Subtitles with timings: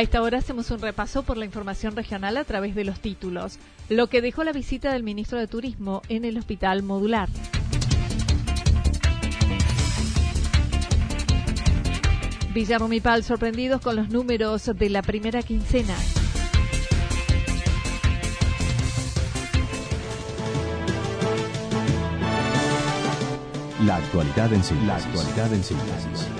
[0.00, 3.58] A esta hora hacemos un repaso por la información regional a través de los títulos,
[3.90, 7.28] lo que dejó la visita del ministro de Turismo en el Hospital Modular.
[12.54, 15.94] Villa Rumipal sorprendidos con los números de la primera quincena.
[23.84, 24.88] La actualidad en síntesis.
[24.88, 26.39] La actualidad en síntesis.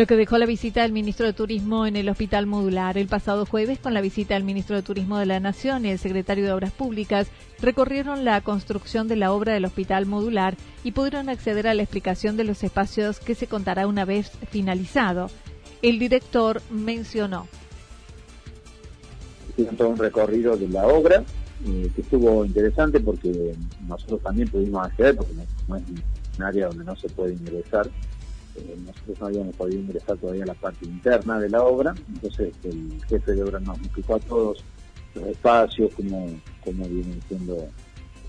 [0.00, 3.44] Lo que dejó la visita del ministro de Turismo en el Hospital Modular el pasado
[3.44, 6.52] jueves con la visita del ministro de Turismo de la Nación y el secretario de
[6.52, 7.28] Obras Públicas
[7.60, 12.38] recorrieron la construcción de la obra del Hospital Modular y pudieron acceder a la explicación
[12.38, 15.28] de los espacios que se contará una vez finalizado.
[15.82, 17.46] El director mencionó.
[19.50, 21.24] Hicieron un recorrido de la obra
[21.66, 23.54] eh, que estuvo interesante porque
[23.86, 25.34] nosotros también pudimos acceder porque
[25.68, 25.82] no es
[26.38, 27.90] un área donde no se puede ingresar
[28.56, 32.52] eh, nosotros no habíamos podido ingresar todavía a la parte interna de la obra, entonces
[32.64, 34.64] el jefe de obra nos explicó a todos
[35.14, 36.28] los espacios, cómo,
[36.64, 37.68] cómo vienen siendo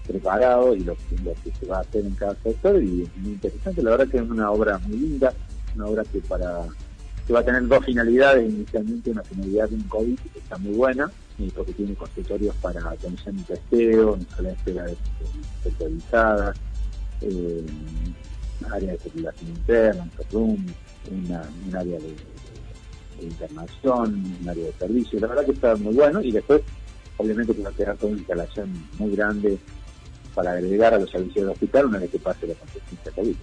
[0.07, 3.83] preparados y lo, que se va a hacer en cada sector y es muy interesante,
[3.83, 5.33] la verdad que es una obra muy linda,
[5.75, 6.65] una obra que para
[7.25, 10.73] que va a tener dos finalidades, inicialmente una finalidad de un COVID que está muy
[10.73, 11.11] buena,
[11.55, 14.85] porque tiene consultorios para atención y testeo, sala de espera
[15.65, 16.57] especializadas,
[17.21, 17.65] eh,
[18.65, 20.65] área de circulación interna, un
[21.09, 22.15] una, un área de,
[23.21, 25.19] internación, un área de servicio.
[25.19, 26.61] La verdad que está muy bueno y después,
[27.17, 29.57] obviamente, que va a quedar toda una instalación muy grande
[30.33, 33.35] para agregar a los servicios del hospital una vez que pase la contingencia COVID.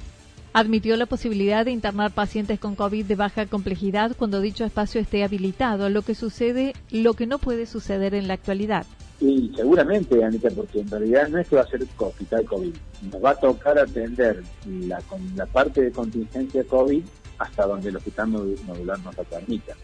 [0.55, 5.23] Admitió la posibilidad de internar pacientes con COVID de baja complejidad cuando dicho espacio esté
[5.23, 8.87] habilitado, lo que sucede, lo que no puede suceder en la actualidad.
[9.21, 12.75] Y seguramente, Anita, porque en realidad no es que va a ser hospital COVID.
[13.11, 15.03] Nos va a tocar atender la,
[15.34, 17.03] la parte de contingencia COVID
[17.39, 19.75] hasta donde el hospital modular nos lo permita.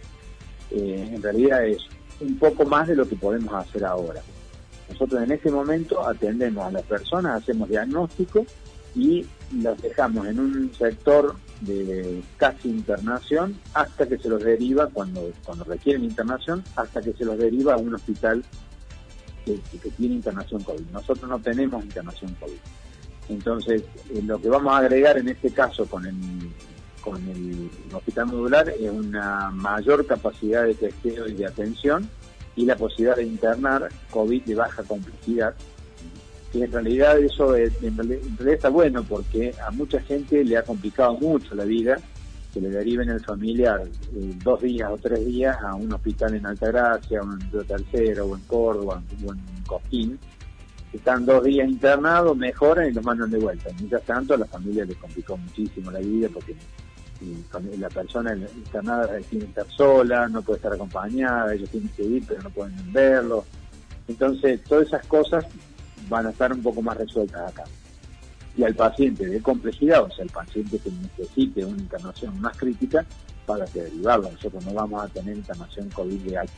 [0.71, 1.79] Eh, en realidad es
[2.21, 4.23] un poco más de lo que podemos hacer ahora.
[4.89, 8.45] Nosotros en ese momento atendemos a las personas, hacemos diagnóstico
[8.95, 15.31] y los dejamos en un sector de casi internación hasta que se los deriva, cuando,
[15.45, 18.45] cuando requieren internación, hasta que se los deriva a un hospital
[19.45, 20.87] que, tiene internación COVID.
[20.93, 22.59] Nosotros no tenemos internación COVID.
[23.29, 26.15] Entonces, eh, lo que vamos a agregar en este caso con el,
[27.01, 32.09] con el hospital modular es una mayor capacidad de testeo y de atención
[32.57, 35.55] y la posibilidad de internar COVID de baja complejidad.
[36.53, 41.15] Y en realidad eso en realidad está bueno porque a mucha gente le ha complicado
[41.15, 41.99] mucho la vida
[42.55, 46.47] que le deriven el familiar eh, dos días o tres días a un hospital en
[46.47, 50.19] Altagracia, o en Río Tercero, o en Córdoba, o en Coquín.
[50.93, 53.71] Están dos días internados, mejoran y los mandan de vuelta.
[53.77, 56.55] Mientras tanto, a la familia les complicó muchísimo la vida porque
[57.77, 62.25] la persona internada tiene que estar sola, no puede estar acompañada, ellos tienen que ir
[62.29, 63.45] pero no pueden verlo.
[64.07, 65.45] Entonces, todas esas cosas
[66.09, 67.65] van a estar un poco más resueltas acá
[68.57, 73.05] y al paciente de complejidad, o sea, el paciente que necesite una internación más crítica,
[73.47, 74.31] para que derivarlo.
[74.31, 76.53] Nosotros no vamos a tener internación COVID alta.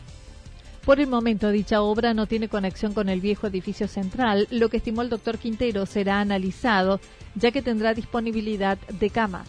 [0.84, 4.76] Por el momento, dicha obra no tiene conexión con el viejo edificio central, lo que
[4.76, 7.00] estimó el doctor Quintero será analizado,
[7.34, 9.48] ya que tendrá disponibilidad de camas.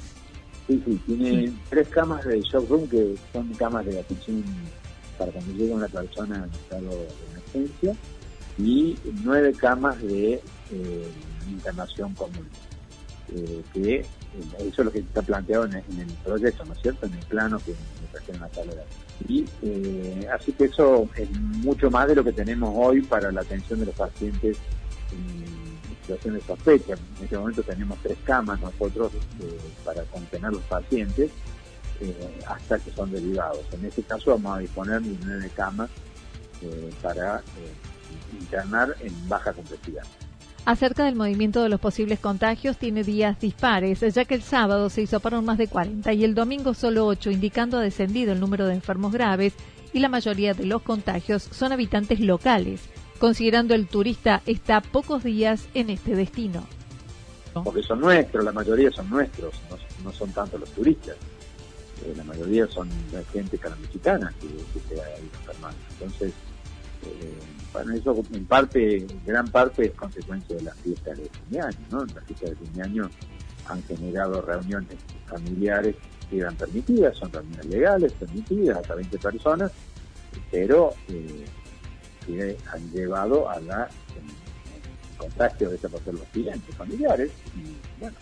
[0.66, 4.44] Sí, sí, tiene tres camas de shock room que son camas de atención
[5.18, 7.96] para cuando llega una persona en estado de emergencia
[8.58, 11.12] y nueve camas de eh,
[11.50, 12.48] internación común.
[13.36, 14.06] Eh, que eh,
[14.60, 17.06] eso es lo que está planteado en, el proyecto, ¿no es cierto?
[17.06, 17.74] En el plano que
[18.12, 18.72] trajeron la sala
[19.28, 19.46] Y
[20.34, 23.88] así que eso es mucho más de lo que tenemos hoy para la atención de
[23.88, 24.58] los pacientes
[25.12, 26.94] en situaciones de sospecha.
[26.94, 29.12] En este momento tenemos tres camas nosotros
[29.84, 31.30] para contener los pacientes
[32.48, 33.66] hasta que son derivados.
[33.74, 35.90] En este caso vamos a disponer de nueve camas
[37.02, 37.44] para
[38.40, 40.04] internar en baja complejidad.
[40.68, 45.02] Acerca del movimiento de los posibles contagios, tiene días dispares, ya que el sábado se
[45.02, 48.68] hizo para más de 40 y el domingo solo 8, indicando ha descendido el número
[48.68, 49.54] de enfermos graves
[49.94, 52.82] y la mayoría de los contagios son habitantes locales,
[53.18, 56.68] considerando el turista está pocos días en este destino.
[57.54, 59.54] Porque son nuestros, la mayoría son nuestros,
[60.04, 61.16] no, son tanto los turistas.
[62.06, 62.90] Eh, la mayoría son
[63.32, 65.80] gente caramechitana que, que se ha ido enfermando.
[65.94, 66.34] Entonces,
[67.08, 67.34] eh,
[67.74, 71.60] bueno, eso en parte, gran parte es consecuencia de las fiestas de fin
[71.92, 72.06] ¿no?
[72.06, 73.10] Las fiestas de fin
[73.68, 75.96] han generado reuniones familiares
[76.30, 79.72] que eran permitidas, son reuniones legales, permitidas, hasta 20 personas,
[80.52, 81.46] pero eh,
[82.26, 83.90] que han llevado a la
[85.18, 88.16] contagio de esa por los clientes familiares y bueno,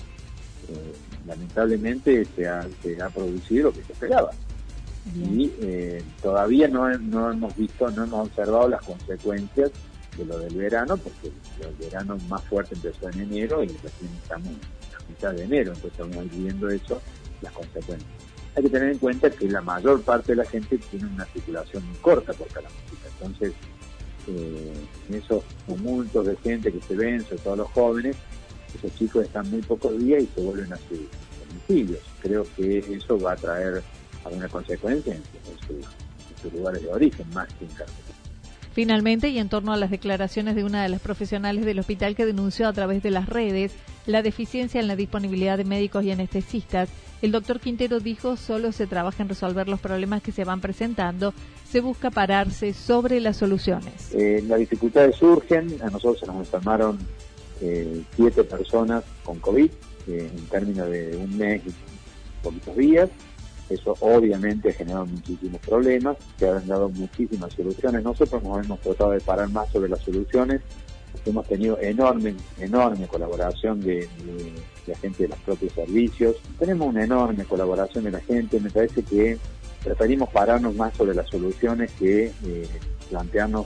[0.69, 0.93] eh,
[1.27, 4.31] lamentablemente se ha, se ha producido lo que se esperaba
[5.13, 9.71] y eh, todavía no, hemos visto, no hemos observado las consecuencias
[10.17, 11.31] de lo del verano, porque
[11.61, 15.91] el verano más fuerte empezó en enero y recién estamos la mitad de enero, entonces
[15.91, 17.01] estamos viendo eso,
[17.41, 18.09] las consecuencias.
[18.55, 21.85] Hay que tener en cuenta que la mayor parte de la gente tiene una circulación
[21.85, 23.53] muy corta por cada música, entonces
[24.27, 24.73] eh,
[25.09, 28.15] en esos tumultos de gente que se ven, sobre todo los jóvenes,
[28.75, 30.99] esos chicos están muy pocos días y se vuelven a sus
[31.47, 31.99] domicilios.
[32.21, 33.83] Creo que eso va a traer
[34.25, 35.24] alguna consecuencia en,
[36.42, 37.72] sus lugares de origen, más que en
[38.74, 42.25] Finalmente, y en torno a las declaraciones de una de las profesionales del hospital que
[42.25, 43.72] denunció a través de las redes
[44.06, 46.89] la deficiencia en la disponibilidad de médicos y anestesistas,
[47.22, 51.33] el doctor Quintero dijo solo se trabaja en resolver los problemas que se van presentando,
[51.68, 54.13] se busca pararse sobre las soluciones.
[54.13, 57.00] Eh, las dificultades surgen, a nosotros se nos enfermaron
[57.62, 59.72] eh, siete personas con COVID
[60.07, 61.74] eh, en términos de un mes y
[62.44, 63.10] poquitos días.
[63.69, 68.03] Eso obviamente ha generado muchísimos problemas, se han dado muchísimas soluciones.
[68.03, 70.62] Nosotros nos hemos tratado de parar más sobre las soluciones.
[71.25, 74.07] Hemos tenido enorme, enorme colaboración de,
[74.85, 76.35] la gente de los propios servicios.
[76.59, 78.59] Tenemos una enorme colaboración de la gente.
[78.59, 79.38] Me parece que
[79.83, 82.67] preferimos pararnos más sobre las soluciones que eh,
[83.09, 83.65] plantearnos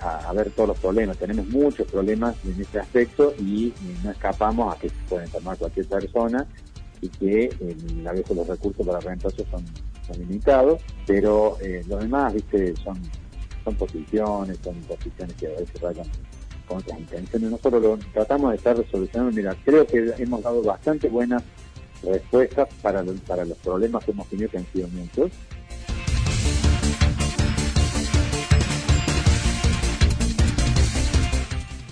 [0.00, 1.16] a, ver todos los problemas.
[1.16, 3.72] Tenemos muchos problemas en este aspecto y,
[4.04, 6.46] no escapamos a que se pueden tomar cualquier persona
[7.04, 7.76] y que eh,
[8.08, 9.64] a veces los recursos para reemplazo son,
[10.18, 12.98] limitados, pero eh, los demás, viste, son,
[13.64, 16.06] son posiciones, son posiciones que a veces vayan
[16.68, 17.50] con otras intenciones.
[17.50, 21.42] Nosotros lo, tratamos de estar resolucionando, mira, creo que hemos dado bastante buenas
[22.02, 25.30] respuestas para, para los problemas que hemos tenido, que han sido muchos,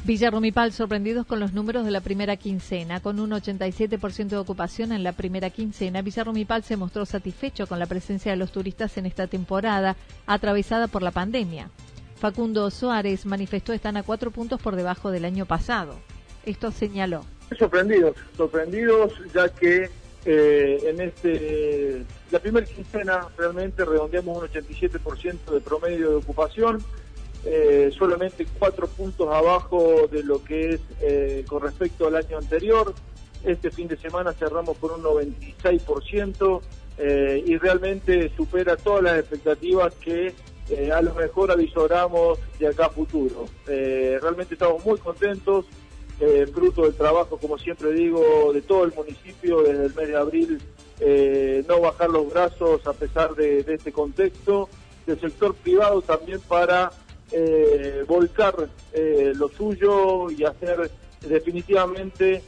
[0.05, 2.99] Villa Rumipal sorprendidos con los números de la primera quincena.
[2.99, 7.79] Con un 87% de ocupación en la primera quincena, Villa Rumipal se mostró satisfecho con
[7.79, 11.71] la presencia de los turistas en esta temporada atravesada por la pandemia.
[12.17, 15.95] Facundo Suárez manifestó están a cuatro puntos por debajo del año pasado.
[16.45, 17.25] Esto señaló.
[17.57, 19.89] Sorprendidos, sorprendidos ya que
[20.25, 26.83] eh, en este la primera quincena realmente redondeamos un 87% de promedio de ocupación
[27.45, 32.95] eh, solamente cuatro puntos abajo de lo que es eh, con respecto al año anterior.
[33.45, 36.61] Este fin de semana cerramos por un 96%
[36.99, 40.35] eh, y realmente supera todas las expectativas que
[40.95, 43.47] a lo mejor avisoramos de acá a futuro.
[43.67, 45.67] realmente estamos muy contentos,
[46.55, 50.63] fruto del trabajo, como siempre digo, de todo el municipio desde el mes de abril,
[51.69, 54.71] no bajar los brazos a pesar de este contexto,
[55.05, 56.91] del sector privado también para
[57.33, 60.91] eh, volcar eh, lo suyo y hacer
[61.27, 62.43] definitivamente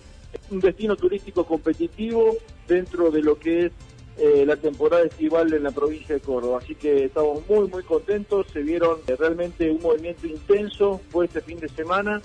[0.51, 2.37] un destino turístico competitivo
[2.69, 3.73] dentro de lo que es
[4.17, 6.59] eh, la temporada estival en la provincia de Córdoba.
[6.63, 8.47] Así que estamos muy, muy contentos.
[8.53, 12.21] Se vieron eh, realmente un movimiento intenso fue este fin de semana.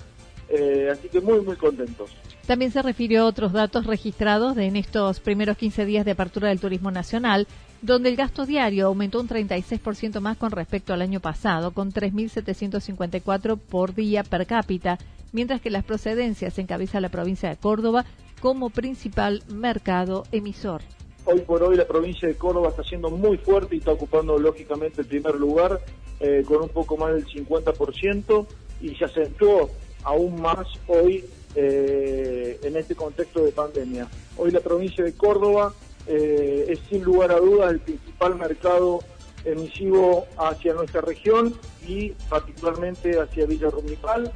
[0.90, 2.10] así que muy, muy contentos.
[2.46, 6.58] También se refirió a otros datos registrados en estos primeros 15 días de apertura del
[6.58, 7.46] turismo nacional,
[7.82, 13.58] donde el gasto diario aumentó un 36% más con respecto al año pasado, con 3.754
[13.58, 14.98] por día per cápita,
[15.32, 18.04] mientras que las procedencias encabeza la provincia de Córdoba
[18.40, 20.82] como principal mercado emisor.
[21.24, 25.02] Hoy por hoy la provincia de Córdoba está siendo muy fuerte y está ocupando lógicamente
[25.02, 25.80] el primer lugar
[26.18, 28.46] eh, con un poco más del 50%
[28.80, 29.70] y se acentuó
[30.02, 34.08] aún más hoy eh, en este contexto de pandemia.
[34.36, 35.74] Hoy la provincia de Córdoba
[36.12, 38.98] eh, es sin lugar a dudas el principal mercado
[39.44, 41.54] emisivo hacia nuestra región
[41.86, 44.32] y particularmente hacia Villa Rumipal.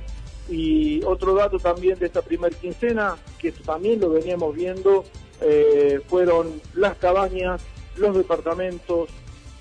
[0.48, 5.04] Y otro dato también de esta primera quincena, que también lo veníamos viendo,
[5.40, 7.60] eh, fueron las cabañas,
[7.96, 9.08] los departamentos,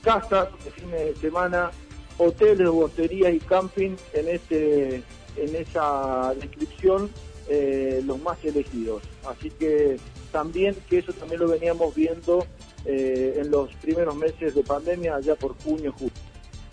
[0.04, 1.72] casas de fines de semana,
[2.20, 5.04] hoteles, bosterías y camping en este
[5.36, 7.10] en esa descripción
[7.50, 9.02] eh, los más elegidos.
[9.26, 9.98] Así que
[10.34, 12.46] también que eso también lo veníamos viendo
[12.86, 16.12] eh, en los primeros meses de pandemia, allá por junio, julio.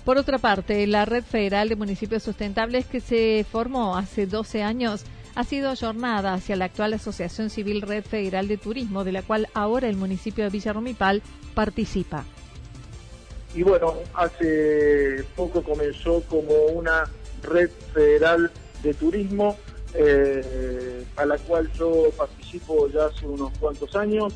[0.04, 5.04] Por otra parte, la Red Federal de Municipios Sustentables que se formó hace 12 años
[5.34, 9.46] ha sido jornada hacia la actual Asociación Civil Red Federal de Turismo, de la cual
[9.54, 11.22] ahora el municipio de Villarromipal
[11.54, 12.24] participa.
[13.54, 17.04] Y bueno, hace poco comenzó como una
[17.42, 18.50] red federal
[18.82, 19.56] de turismo
[19.94, 24.32] eh, a la cual yo participo ya hace unos cuantos años.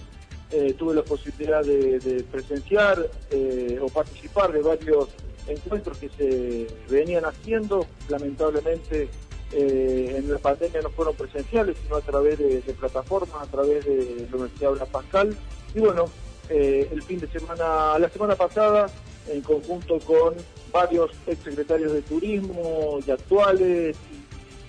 [0.50, 5.08] Eh, tuve la posibilidad de, presenciar eh, o participar de varios
[5.48, 7.86] encuentros que se venían haciendo.
[8.08, 9.08] Lamentablemente
[9.56, 14.36] en la pandemia no fueron presenciales, sino a través de, plataformas, a través de la
[14.36, 15.36] Universidad Blas Pascal.
[15.74, 16.06] Y bueno,
[16.48, 18.86] el fin de semana, la semana pasada,
[19.28, 20.34] en conjunto con
[20.72, 23.96] varios exsecretarios de turismo y actuales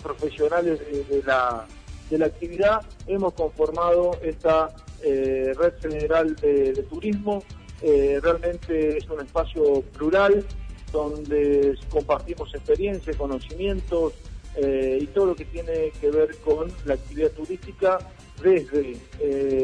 [0.05, 1.65] profesionales de, la,
[2.09, 4.69] de la actividad, hemos conformado esta
[5.01, 7.43] eh, red federal de, turismo.
[7.81, 10.45] Eh, realmente es un espacio plural
[10.91, 14.13] donde compartimos experiencias, conocimientos
[14.55, 17.97] eh, y todo lo que tiene que ver con la actividad turística
[18.41, 18.97] desde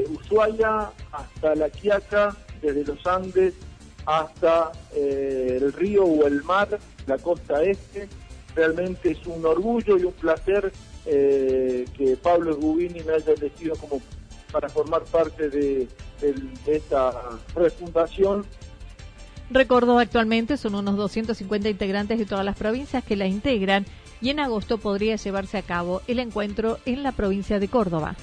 [0.10, 3.54] Ushuaia hasta La Quiaca, desde los Andes
[4.06, 8.08] hasta el río o el mar, la costa este,
[8.56, 10.72] realmente es un orgullo y un placer
[11.06, 14.02] eh, que Pablo Gubini me haya elegido como
[14.52, 15.88] para formar parte de,
[16.68, 17.12] esta
[17.56, 18.46] refundación.
[19.50, 23.86] Recordó actualmente son unos 250 integrantes de todas las provincias que la integran
[24.22, 28.16] y en agosto podría llevarse a cabo el encuentro en la provincia de Córdoba.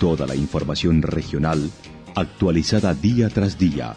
[0.00, 1.70] Toda la información regional
[2.16, 3.96] actualizada día tras día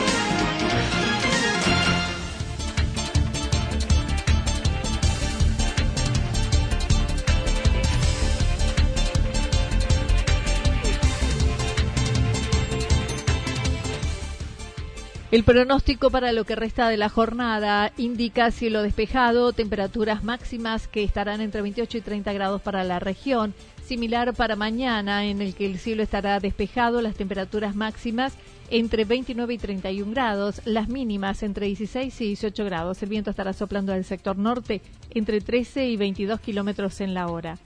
[15.31, 21.05] El pronóstico para lo que resta de la jornada indica cielo despejado, temperaturas máximas que
[21.05, 25.67] estarán entre 28 y 30 grados para la región, similar para mañana en el que
[25.67, 28.33] el cielo estará despejado, las temperaturas máximas
[28.71, 33.01] entre 29 y 31 grados, las mínimas entre 16 y 18 grados.
[33.01, 37.57] El viento estará soplando del sector norte entre 13 y 22 kilómetros en la hora.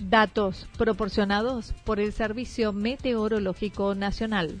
[0.00, 4.60] Datos proporcionados por el Servicio Meteorológico Nacional.